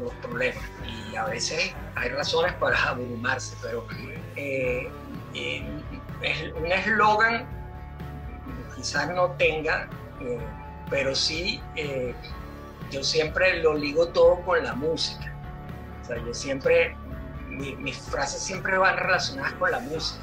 [0.00, 0.64] los problemas.
[0.84, 3.86] Y a veces hay razones para abrumarse, pero
[6.56, 7.46] un eslogan
[8.74, 9.88] quizás no tenga,
[10.90, 11.60] pero sí
[12.90, 15.32] yo siempre lo ligo todo con la música.
[16.10, 16.96] O yo siempre,
[17.48, 20.20] mis frases siempre van relacionadas con la música.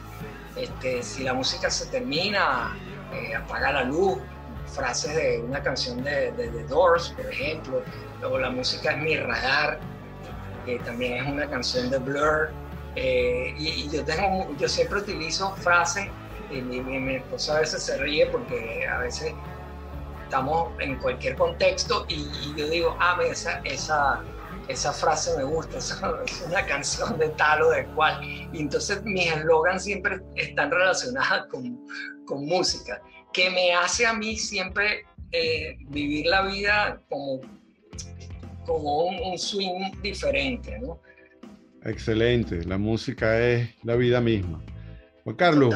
[0.56, 2.78] Este, si la música se termina,
[3.12, 4.20] eh, apaga la luz,
[4.68, 7.82] frases de una canción de, The Doors, por ejemplo,
[8.22, 9.80] luego la música es mi radar,
[10.66, 12.52] que también es una canción de Blur,
[12.96, 16.08] eh, y, yo, tengo, yo siempre utilizo frases,
[16.52, 19.34] y mi, mi esposa a veces se ríe porque a veces
[20.34, 24.22] estamos en cualquier contexto y, yo digo, ah, esa, esa,
[24.68, 25.78] esa frase me gusta,
[26.26, 28.24] es una canción de tal o de cual.
[28.54, 31.86] Y entonces mis eslogans siempre están relacionados con,
[32.26, 37.42] con, música, que me hace a mí siempre eh, vivir la vida como,
[38.66, 41.00] como un, swing diferente, ¿no?
[41.84, 44.62] Excelente, la música es la vida misma.
[45.24, 45.76] Juan Carlos,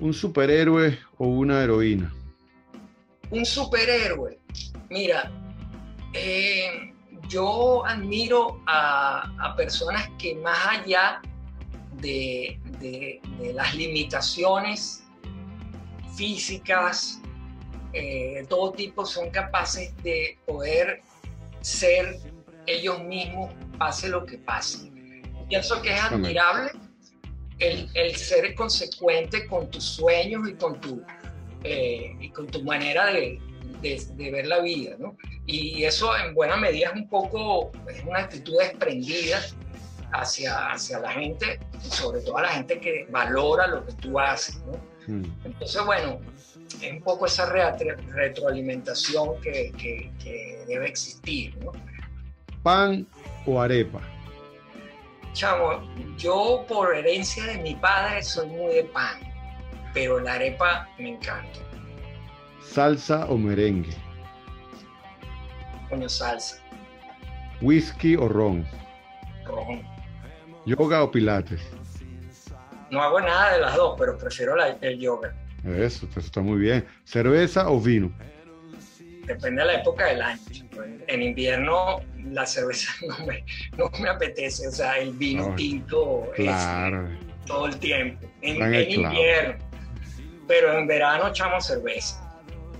[0.00, 2.12] ¿un superhéroe o una heroína?
[3.30, 4.38] Un superhéroe.
[4.90, 5.30] Mira,
[6.14, 6.93] eh,
[7.28, 11.22] yo admiro a, personas que más allá
[12.00, 12.60] de,
[13.54, 15.04] las limitaciones
[16.16, 17.20] físicas,
[17.92, 21.02] eh, de todo tipo, son capaces de poder
[21.60, 22.18] ser
[22.66, 24.90] ellos mismos, pase lo que pase.
[25.48, 26.72] Pienso que es admirable
[27.58, 31.02] el, el ser consecuente con tus sueños y con tu
[31.66, 33.40] eh, y con tu manera de,
[33.80, 35.16] de, ver la vida, ¿no?
[35.46, 39.40] Y eso en buena medida es un poco, es una actitud desprendida
[40.12, 44.62] hacia, hacia la gente, sobre todo a la gente que valora lo que tú haces,
[44.64, 44.72] ¿no?
[45.06, 45.24] Hmm.
[45.44, 46.20] Entonces, bueno,
[46.80, 51.72] es un poco esa retroalimentación que, que, que, debe existir, ¿no?
[52.62, 53.06] ¿Pan
[53.44, 54.00] o arepa?
[55.34, 55.82] Chamo,
[56.16, 59.34] yo por herencia de mi padre soy muy de pan
[59.94, 61.60] pero la arepa me encanta.
[62.60, 63.94] ¿Salsa o merengue?
[65.94, 66.56] Coño, salsa.
[67.62, 68.66] ¿Whisky o ron?
[69.46, 69.80] Ron.
[70.66, 71.60] ¿Yoga o pilates?
[72.90, 75.32] No hago nada de las dos, pero prefiero el yoga.
[75.64, 76.84] Eso, eso está muy bien.
[77.04, 78.12] ¿Cerveza o vino?
[79.24, 80.40] Depende de la época del año.
[81.06, 82.92] En invierno la cerveza
[83.78, 87.08] no me, apetece, o sea, el vino tinto claro.
[87.46, 88.26] todo el tiempo.
[88.42, 89.64] En, en invierno
[90.48, 92.20] pero en verano echamos cerveza.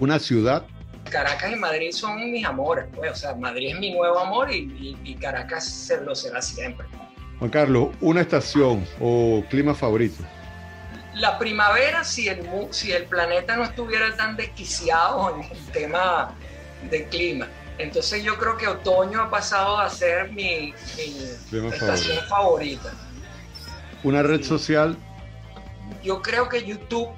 [0.00, 0.66] ¿Una ciudad?
[1.14, 5.16] Caracas y Madrid son mis amores, pues, o sea, Madrid es mi nuevo amor y,
[5.20, 6.88] Caracas se lo será siempre.
[7.38, 10.24] Juan Carlos, ¿una estación o clima favorito?
[11.14, 16.34] La primavera, si el, si el planeta no estuviera tan desquiciado en el tema
[16.90, 17.46] de clima.
[17.78, 20.74] Entonces yo creo que otoño ha pasado a ser mi,
[21.52, 22.92] estación favorita.
[24.02, 24.96] ¿Una red social?
[26.02, 27.08] Yo creo que YouTube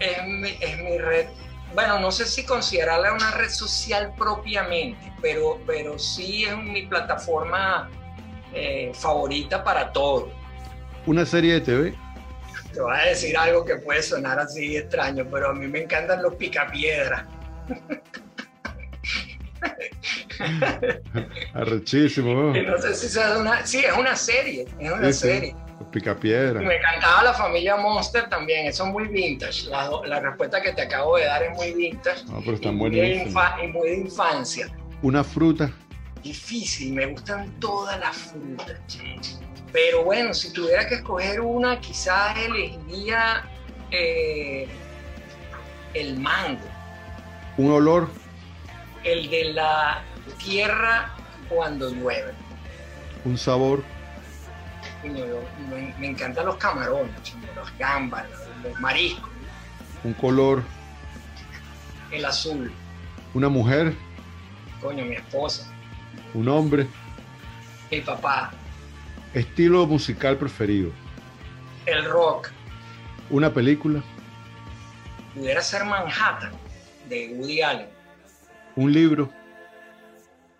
[0.00, 1.28] es mi, red,
[1.74, 7.90] bueno, no sé si considerarla una red social propiamente, pero, pero sí es mi plataforma
[8.52, 10.30] eh, favorita para todo.
[11.06, 11.94] Una serie de TV.
[12.72, 16.22] Te voy a decir algo que puede sonar así extraño, pero a mí me encantan
[16.22, 17.24] los picapiedras.
[21.54, 22.52] Arrechísimo.
[22.52, 23.66] No sé si es una.
[23.66, 24.66] Sí, es una serie.
[24.78, 25.54] Es una serie.
[25.86, 26.60] Picapiedra.
[26.60, 28.66] Me encantaba la familia Monster también.
[28.66, 29.68] Eso es muy vintage.
[29.70, 32.24] La, la, respuesta que te acabo de dar es muy vintage.
[32.26, 34.68] No, pero está muy, y muy de infancia.
[35.02, 35.70] Una fruta.
[36.22, 36.92] Difícil.
[36.94, 38.80] Me gustan todas las frutas.
[39.72, 43.44] Pero bueno, si tuviera que escoger una, quizás elegiría
[43.90, 44.66] eh,
[45.94, 46.66] el mango.
[47.56, 48.08] ¿Un olor?
[49.04, 50.02] El de la
[50.38, 51.14] tierra
[51.48, 52.32] cuando llueve.
[53.24, 53.82] ¿Un sabor?
[55.04, 57.14] Me, encantan los camarones,
[57.54, 58.26] los gambas,
[58.62, 59.30] los mariscos.
[60.02, 60.62] ¿Un color?
[62.10, 62.72] El azul.
[63.34, 63.94] ¿Una mujer?
[64.80, 65.70] Coño, mi esposa.
[66.34, 66.86] ¿Un hombre?
[67.90, 68.52] Mi papá.
[69.34, 70.90] Estilo musical preferido.
[71.86, 72.50] El rock.
[73.30, 74.02] Una película.
[75.34, 76.52] Pudiera ser Manhattan,
[77.08, 77.88] de Woody Allen.
[78.76, 79.30] Un libro.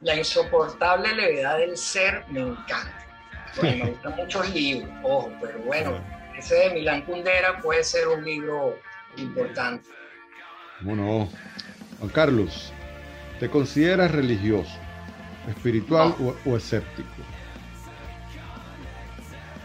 [0.01, 2.98] La insoportable levedad del ser me encanta.
[3.63, 6.05] Me gustan muchos libros, ojo, pero bueno,
[6.37, 8.79] ese de Milán Kundera puede ser un libro
[9.17, 9.89] importante.
[10.81, 11.29] Bueno,
[11.99, 12.73] Juan Carlos,
[13.41, 14.79] ¿te consideras religioso,
[15.49, 17.09] espiritual o escéptico?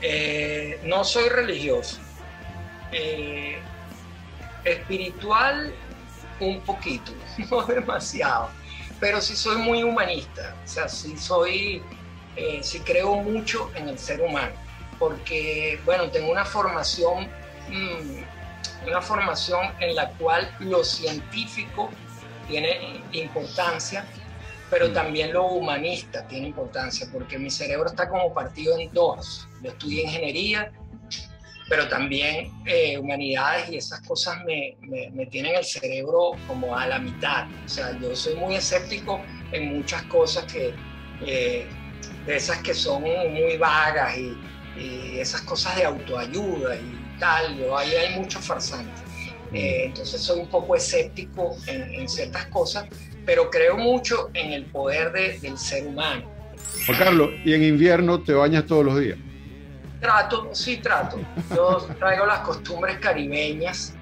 [0.06, 1.98] Eh, no soy religioso.
[2.92, 3.58] Eh,
[4.66, 5.74] espiritual,
[6.42, 7.14] un poquito,
[7.50, 8.50] no demasiado.
[9.00, 10.56] Pero sí soy muy humanista.
[10.64, 11.82] O sea, sí soy,
[12.36, 14.54] eh, sí creo mucho en el ser humano.
[15.00, 17.28] Porque, bueno, tengo una formación,
[17.70, 21.90] mm, una formación en la cual lo científico
[22.48, 24.06] tiene importancia
[24.74, 24.94] pero mm.
[24.94, 29.48] también lo humanista tiene importancia, porque mi cerebro está como partido en dos.
[29.62, 30.72] Yo estudié ingeniería,
[31.70, 36.98] pero también eh, humanidades y esas cosas me, me, tienen el cerebro como a la
[36.98, 37.48] mitad.
[37.64, 40.74] O sea, yo soy muy escéptico en muchas cosas que,
[41.24, 41.68] eh,
[42.26, 44.38] de esas que son muy vagas y,
[45.20, 47.56] esas cosas de autoayuda y tal.
[47.58, 49.02] Yo ahí hay mucho farsante.
[49.52, 49.56] Mm.
[49.56, 52.88] Eh, entonces soy un poco escéptico en, en ciertas cosas,
[53.24, 56.34] pero creo mucho en el poder del ser humano.
[56.86, 59.18] Juan Carlos, ¿y en invierno te bañas todos los días?
[60.02, 61.18] Trato, sí trato.
[61.56, 63.94] Yo traigo las costumbres caribeñas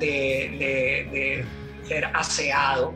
[0.00, 1.44] de,
[1.86, 2.94] ser aseado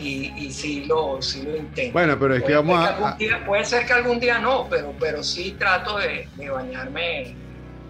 [0.00, 1.92] y, sí, lo, sí lo intento.
[1.92, 3.16] Bueno, pero es que vamos a...
[3.46, 7.34] puede ser que algún día no, pero, pero sí trato de, bañarme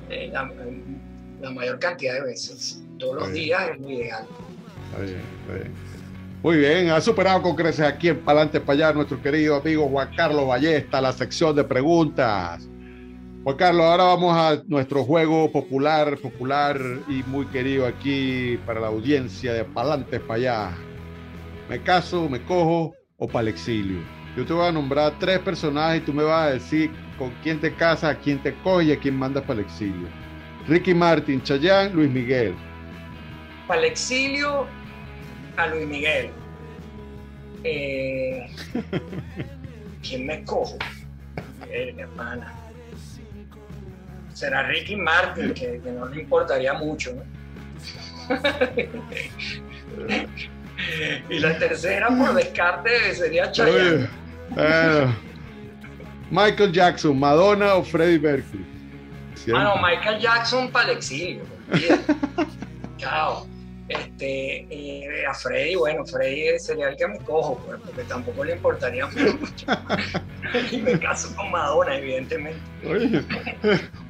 [0.08, 2.82] eh, la, mayor cantidad de veces.
[2.98, 4.26] Todos los días es lo ideal.
[6.42, 10.10] Muy bien, ha superado con creces aquí en Palante para allá nuestro querido amigo Juan
[10.16, 12.66] Carlos Ballesta, la sección de preguntas.
[13.44, 18.88] Juan Carlos, ahora vamos a nuestro juego popular, popular y muy querido aquí para la
[18.88, 20.70] audiencia de Palante para allá.
[21.70, 24.00] ¿Me caso, me cojo o para el exilio?
[24.36, 27.60] Yo te voy a nombrar tres personajes y tú me vas a decir con quién
[27.60, 30.08] te casas, a quién te coge y a quién mandas para el exilio.
[30.66, 32.56] Ricky Martin, Chayán, Luis Miguel.
[33.68, 34.66] Para el exilio,
[35.56, 36.30] a Luis Miguel.
[37.62, 38.50] Eh,
[40.02, 40.76] ¿Quién me cojo?
[41.70, 42.52] hermana.
[44.34, 47.14] Será Ricky Martin, que, no le importaría mucho,
[51.28, 54.08] y la tercera, por descarte, sería Chayanne.
[56.30, 58.66] Michael Jackson, Madonna o Freddie Mercury.
[59.54, 61.42] Ah, no, Michael Jackson para el exilio.
[62.98, 63.50] Chao
[63.90, 68.52] este, eh, a Freddy, bueno, Freddy sería el que me cojo, pues, porque tampoco le
[68.52, 69.36] importaría mucho.
[70.70, 72.60] y me caso con Madonna, evidentemente.
[72.86, 73.22] Oye,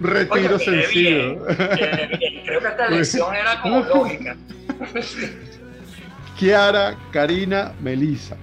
[0.00, 1.46] retiro sencillo.
[1.46, 4.36] Creo que esta elección era como lógica.
[6.40, 8.34] Kiara, Karina, Melissa.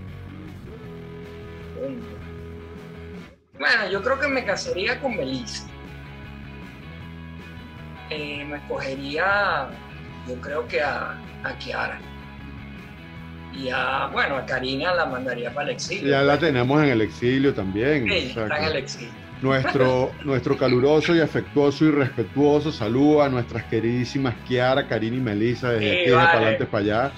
[3.57, 5.65] Bueno, yo creo que me casaría con Melissa.
[8.11, 9.69] Eh, me escogería,
[10.27, 11.99] yo creo que a, a Kiara.
[13.51, 16.11] Y a, bueno, a Karina la mandaría para el exilio.
[16.11, 18.07] Ya la tenemos en el exilio también.
[18.07, 19.11] está en el exilio.
[19.41, 25.71] Nuestro, nuestro caluroso y afectuoso y respetuoso saludo a nuestras queridísimas Kiara, Karina y Melissa
[25.71, 27.11] desde aquí, de para adelante para allá.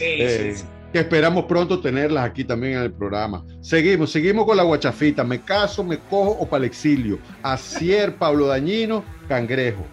[0.00, 0.56] Eh,
[0.92, 3.44] que esperamos pronto tenerlas aquí también en el programa.
[3.60, 5.24] Seguimos, seguimos con la guachafita.
[5.24, 7.18] Me caso, me cojo o para el exilio.
[7.42, 9.86] Acier, Pablo Dañino, Cangrejo.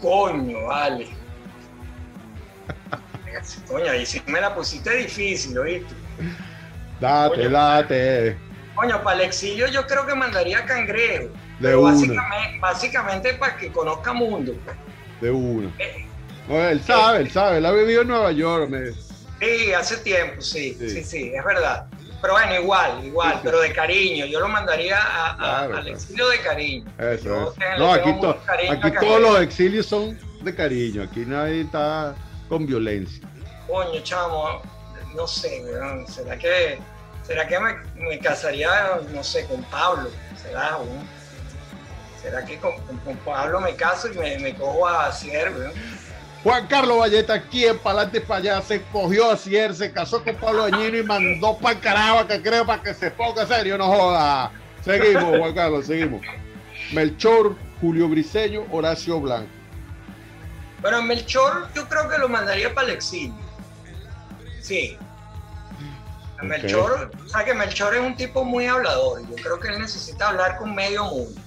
[0.00, 1.08] Coño, vale.
[3.66, 5.94] Coño, ahí sí me la pusiste difícil, ¿oíste?
[7.00, 8.36] Date, date.
[8.74, 11.24] Coño, para el exilio yo creo que mandaría cangrejo.
[11.24, 14.54] De pero básicamente, básicamente para que conozca mundo.
[14.64, 14.76] pues.
[15.20, 15.70] De una.
[15.78, 16.06] Eh,
[16.48, 18.68] No, él sabe, él sabe, él ha vivido en Nueva York.
[18.68, 18.92] me-
[19.40, 20.88] Sí, hace tiempo, sí, Sí.
[20.90, 21.86] sí, sí, es verdad.
[22.20, 24.26] Pero bueno, igual, igual, Sí, pero de cariño.
[24.26, 26.88] Yo lo mandaría a- a- Claro, al exilio de cariño.
[26.98, 27.78] Eso, Yo eso.
[27.78, 28.40] No, aquí, to-
[28.70, 31.02] aquí todos los exilios son de cariño.
[31.02, 32.14] Aquí nadie está
[32.48, 33.26] con violencia.
[33.66, 34.62] Coño, chamo,
[35.16, 35.64] no sé,
[36.06, 36.78] ¿será que,
[37.26, 40.08] será que me, me casaría, no sé, con Pablo?
[40.40, 40.78] ¿Será?
[42.22, 45.72] ¿Será que con, con- con Pablo me caso y me, me cojo a Cier, weón?
[46.42, 50.34] Juan Carlos Valleta, aquí en Palante para allá, se cogió a Cier, se casó con
[50.34, 54.50] Pablo Dañino y mandó para que creo para que se ponga serio, no joda.
[54.84, 56.20] Seguimos, Juan Carlos, seguimos.
[56.92, 59.48] Melchor, Julio Briseño, Horacio Blanco.
[60.80, 63.34] Bueno, Melchor yo creo que lo mandaría para el exilio.
[64.60, 64.98] Sí.
[66.38, 66.42] A.
[66.42, 69.20] Melchor, o sea que Melchor es un tipo muy hablador.
[69.28, 71.40] Yo creo que él necesita hablar con medio mundo.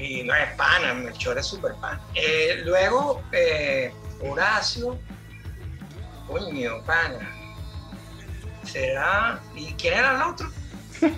[0.00, 2.00] Y no es pana, Melchor es súper pana.
[2.14, 3.92] Eh, luego, eh,
[4.22, 4.98] Horacio,
[6.26, 7.28] coño, pana.
[8.64, 9.40] ¿Será?
[9.54, 10.48] ¿Y quién era el otro?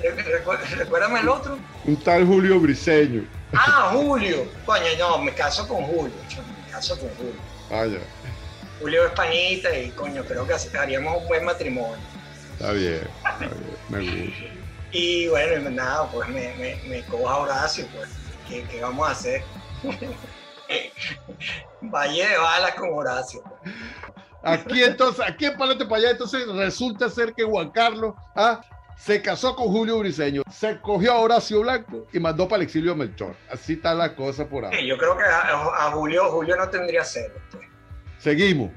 [0.00, 1.58] Recu- Recuérdame el otro.
[1.84, 3.24] Un tal Julio Briseño.
[3.52, 4.46] Ah, Julio.
[4.64, 6.14] Coño, no, me caso con Julio.
[6.28, 7.34] chamo, Me caso con Julio.
[7.70, 7.98] Vaya,
[8.80, 11.96] Julio es panita y coño, creo que haríamos un buen matrimonio.
[12.58, 13.50] está bien, está bien,
[13.90, 14.59] me gusta.
[14.92, 18.08] Y bueno, nada, pues me, me, me cojo a Horacio, pues.
[18.48, 19.42] ¿Qué, qué vamos a hacer?
[21.82, 23.42] Valle de balas con Horacio.
[23.62, 23.74] pues.
[24.42, 28.60] Aquí entonces, aquí en Palante para allá, entonces resulta ser que Juan Carlos ah,
[28.96, 32.92] se casó con Julio Briseño, se cogió a Horacio Blanco y mandó para el exilio
[32.92, 33.34] a Melchor.
[33.50, 34.76] Así está la cosa por ahora.
[34.78, 37.34] Sí, yo creo que a, a Julio, Julio no tendría celo.
[37.50, 37.64] Pues.
[38.18, 38.70] Seguimos.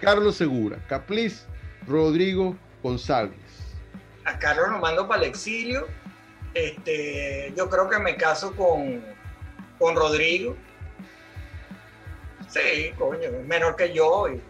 [0.00, 1.46] Carlos Segura, Capliz,
[1.86, 3.32] Rodrigo González.
[4.26, 5.86] A Carlos lo mando para el exilio.
[6.52, 9.02] Este, yo creo que me caso con,
[9.78, 10.56] con Rodrigo.
[12.48, 14.28] Sí, coño, es menor que yo.
[14.28, 14.40] y-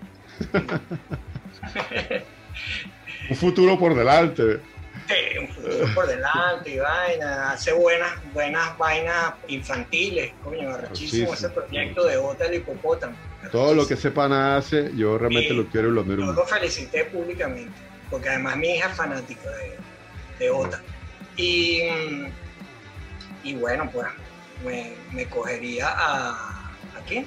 [3.30, 4.60] Un futuro por delante.
[5.08, 11.48] Sí, un futuro por delante y vaina, hace buenas, buenas vainas infantiles, coño, arrechísimo ese
[11.50, 13.14] proyecto de Ota el hipopótamo.
[13.52, 15.54] Todo lo que sepan hace, yo realmente Sí.
[15.56, 17.72] lo quiero y lo admiro Yo lo felicité públicamente,
[18.10, 19.76] porque además mi hija es fanática de,
[20.38, 20.80] de Ota.
[21.36, 21.82] Y,
[23.42, 24.06] y bueno, pues
[24.64, 26.30] me, me cogería a.
[26.96, 27.26] ¿A quién?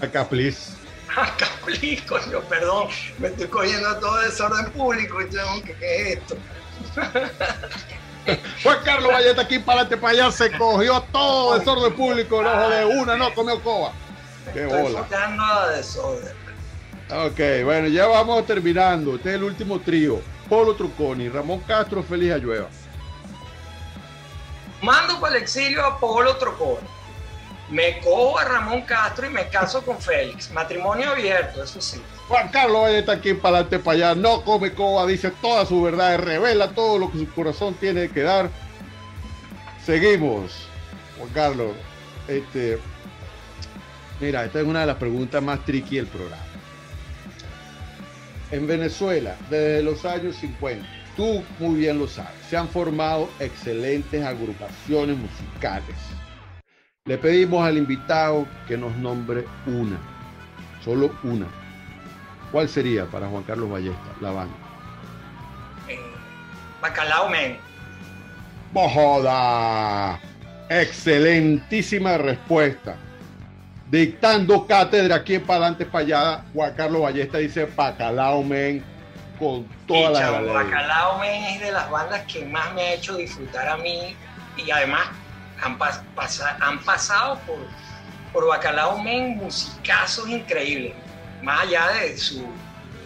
[0.00, 0.74] A Capliz.
[1.16, 2.88] A Capli, coño, perdón,
[3.18, 6.36] me estoy cogiendo todo desorden público y tengo que ¿qué es esto?
[8.62, 12.84] Juan Carlos Valleta aquí para adelante para allá se cogió todo desorden público, no jode
[12.84, 13.92] una, no comió coba.
[14.52, 14.98] Qué Estoy bola.
[14.98, 16.34] enfocando a desorden.
[17.10, 19.16] Ok, bueno, ya vamos terminando.
[19.16, 20.20] Este es el último trío.
[20.48, 22.68] Polo Truconi, Ramón Castro, Félix Ayueva.
[24.82, 26.78] Mando para el exilio a Polo Trocón.
[27.70, 30.50] Me cojo a Ramón Castro y me caso con Félix.
[30.52, 32.00] Matrimonio abierto, eso sí.
[32.28, 36.18] Juan Carlos Valleta aquí para adelante para allá, no come coba, dice toda su verdad,
[36.18, 38.50] revela todo lo que su corazón tiene que dar.
[39.84, 40.68] Seguimos,
[41.16, 41.72] Juan Carlos.
[42.26, 42.78] Este,
[44.20, 46.47] mira, esta es una de las preguntas más tricky del programa.
[48.50, 50.86] En Venezuela, desde los años 50,
[51.16, 55.96] tú muy bien lo sabes, se han formado excelentes agrupaciones musicales.
[57.04, 59.98] Le pedimos al invitado que nos nombre una,
[60.82, 61.46] solo una.
[62.50, 64.56] ¿Cuál sería para Juan Carlos Ballesta, la banda?
[65.86, 65.98] Eh,
[66.80, 67.58] Bacalao Men.
[68.72, 70.18] ¡Bojoda!
[70.70, 72.96] Excelentísima respuesta.
[73.90, 78.84] Dictando cátedra aquí en Palante Payada, Juan Carlos Ballesta dice Bacalao Men
[79.38, 80.54] con toda la chamo, ley.
[80.54, 84.14] Bacalao Men es de las bandas que más me ha hecho disfrutar a mí
[84.58, 85.02] y además
[85.62, 87.56] han, pas- pasa- han pasado por,
[88.32, 90.92] por Bacalao Men musicazos increíbles.
[91.42, 92.44] Más allá de su,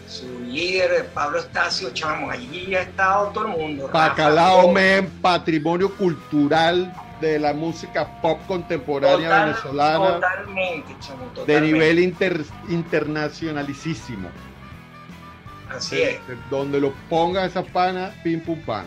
[0.08, 3.88] su líder, Pablo Estacio, chamo, allí ha estado todo el mundo.
[3.92, 6.92] Bacalao Men, patrimonio cultural
[7.22, 11.72] de la música pop contemporánea total- venezolana Totalmente, chamo, de totalmente.
[11.72, 14.28] nivel inter- internacionalicísimo.
[15.70, 16.18] Así es.
[16.50, 18.84] Donde lo ponga esa pana, pim pum pan.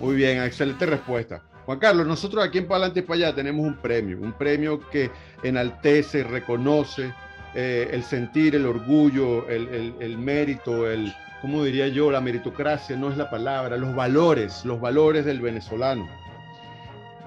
[0.00, 1.40] Muy bien, excelente respuesta.
[1.64, 5.10] Juan Carlos, nosotros aquí en Palante y para allá tenemos un premio, un premio que
[5.42, 7.12] enaltece, reconoce
[7.54, 12.10] eh, el sentir, el orgullo, el, el- el mérito, el, ¿cómo diría yo?
[12.10, 16.06] La meritocracia no es la palabra, los valores, los valores del venezolano.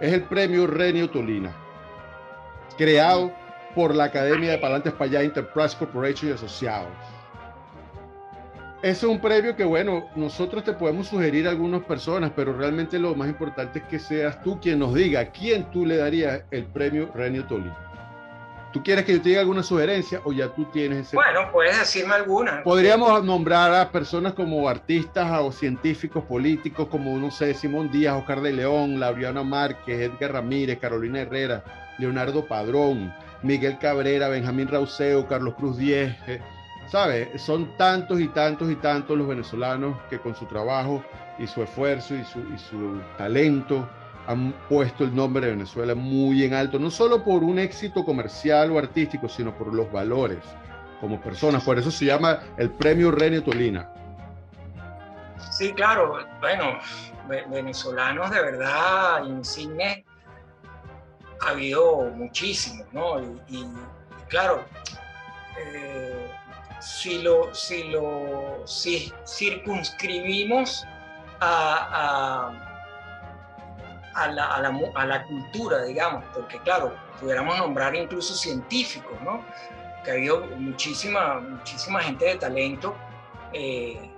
[0.02, 1.54] Es el premio Renio Tolina,
[2.76, 3.32] creado
[3.76, 6.90] por la Academia de Palantes allá Enterprise Corporation y Asociados.
[8.82, 12.98] Ese es un premio que, bueno, nosotros te podemos sugerir a algunas personas, pero realmente
[12.98, 16.66] lo más importante es que seas tú quien nos diga quién tú le darías el
[16.66, 17.91] premio Renio Tolino.
[18.72, 21.18] ¿Tú quieres que yo te diga alguna sugerencia o ya tú tienes ese?
[21.18, 22.64] Bueno, puedes decirme alguna.
[22.64, 28.42] Podríamos nombrar a personas como artistas o científicos políticos, como, no sé, Simón Díaz, Oscar
[28.42, 31.64] de León, Laureana Márquez, Edgar Ramírez, Carolina Herrera,
[31.98, 33.14] Leonardo Padrón,
[33.44, 36.16] Miguel Cabrera, Benjamín Rauseo, Carlos Cruz Diez.
[36.28, 36.40] Eh,
[36.88, 37.42] ¿Sabes?
[37.42, 41.04] Son tantos y tantos y tantos los venezolanos que con su trabajo
[41.40, 43.88] y su esfuerzo y su, y su talento
[44.28, 48.72] han puesto el nombre de Venezuela muy en alto, no solo por un éxito comercial
[48.72, 50.40] o artístico, sino por los valores
[51.00, 51.64] como personas.
[51.64, 53.90] Por eso se llama el Premio Renio Tolina.
[55.52, 56.20] Sí, claro.
[56.40, 56.78] Bueno,
[57.50, 60.04] venezolanos de verdad insignes
[61.42, 63.20] ha habido muchísimos, ¿no?
[63.48, 63.66] Y,
[64.30, 64.64] claro,
[65.58, 66.32] eh,
[66.80, 70.86] si lo, si lo si circunscribimos
[71.40, 72.71] a
[74.14, 79.44] la, a, la, a la, cultura, digamos, porque claro, pudiéramos nombrar incluso científicos, ¿no?
[80.04, 82.96] Que ha habido muchísima, muchísima gente de talento
[83.54, 84.12] eh,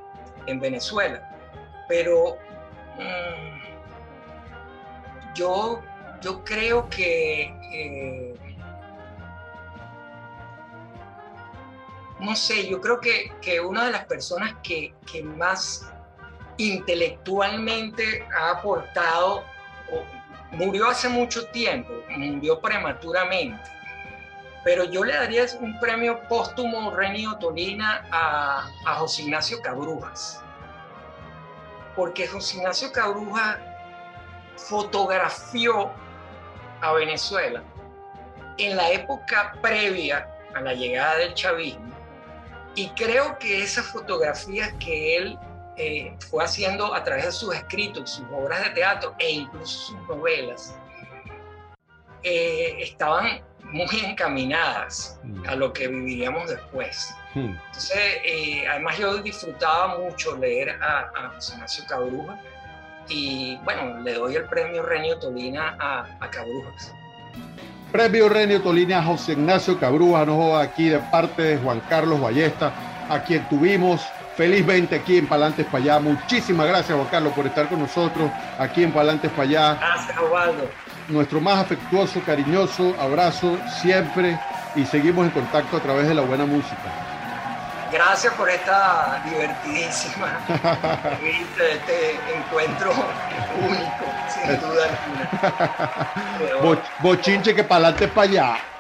[0.46, 1.30] en Venezuela.
[1.88, 2.38] Pero
[2.98, 3.64] mmm,
[5.36, 5.82] yo,
[6.22, 8.36] yo creo que, eh,
[12.20, 15.92] no sé, yo creo que, que una de las personas que, que más
[16.58, 19.44] intelectualmente ha aportado
[20.54, 23.70] murió hace mucho tiempo, murió prematuramente,
[24.64, 30.42] pero yo le daría un premio póstumo Renio Tolina a, a José Ignacio Cabrujas,
[31.96, 33.60] porque José Ignacio Cabrujas
[34.56, 35.92] fotografió
[36.82, 37.64] a Venezuela
[38.58, 41.94] en la época previa a la llegada del chavismo
[42.76, 45.40] y creo que esas fotografías que él
[45.78, 50.08] eh, fue haciendo a través de sus escritos, sus obras de teatro e incluso sus
[50.08, 50.76] novelas,
[52.24, 55.50] eh, estaban muy encaminadas mm.
[55.50, 57.14] a lo que viviríamos después.
[57.34, 57.56] Hmm.
[57.66, 62.40] Entonces, eh, además yo disfrutaba mucho leer a, a José Ignacio Cabruja
[63.10, 66.94] y bueno, le doy el premio Renio Tolina a, a Cabrujas.
[67.92, 72.72] Premio Renio Tolina a José Ignacio Cabruja, no aquí de parte de Juan Carlos Ballesta,
[73.10, 74.02] a quien tuvimos
[74.36, 76.00] felizmente aquí en Palantes para allá.
[76.00, 79.76] Muchísimas gracias, Juan Carlos, por estar con nosotros aquí en Palantes para allá.
[79.76, 80.70] Gracias, Osvaldo.
[81.08, 84.40] Nuestro más afectuoso, cariñoso abrazo siempre
[84.76, 86.82] y seguimos en contacto a través de la buena música.
[87.92, 90.40] Gracias por esta divertidísima
[91.22, 92.92] este encuentro
[93.60, 94.86] único, sin duda
[96.50, 96.82] alguna.
[97.02, 98.73] Bochinche que para adelante para allá.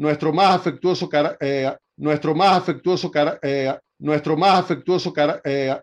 [0.00, 1.08] Nuestro más afectuoso,
[1.40, 3.10] eh, nuestro más afectuoso,
[3.42, 5.12] eh, nuestro más afectuoso,
[5.44, 5.78] eh,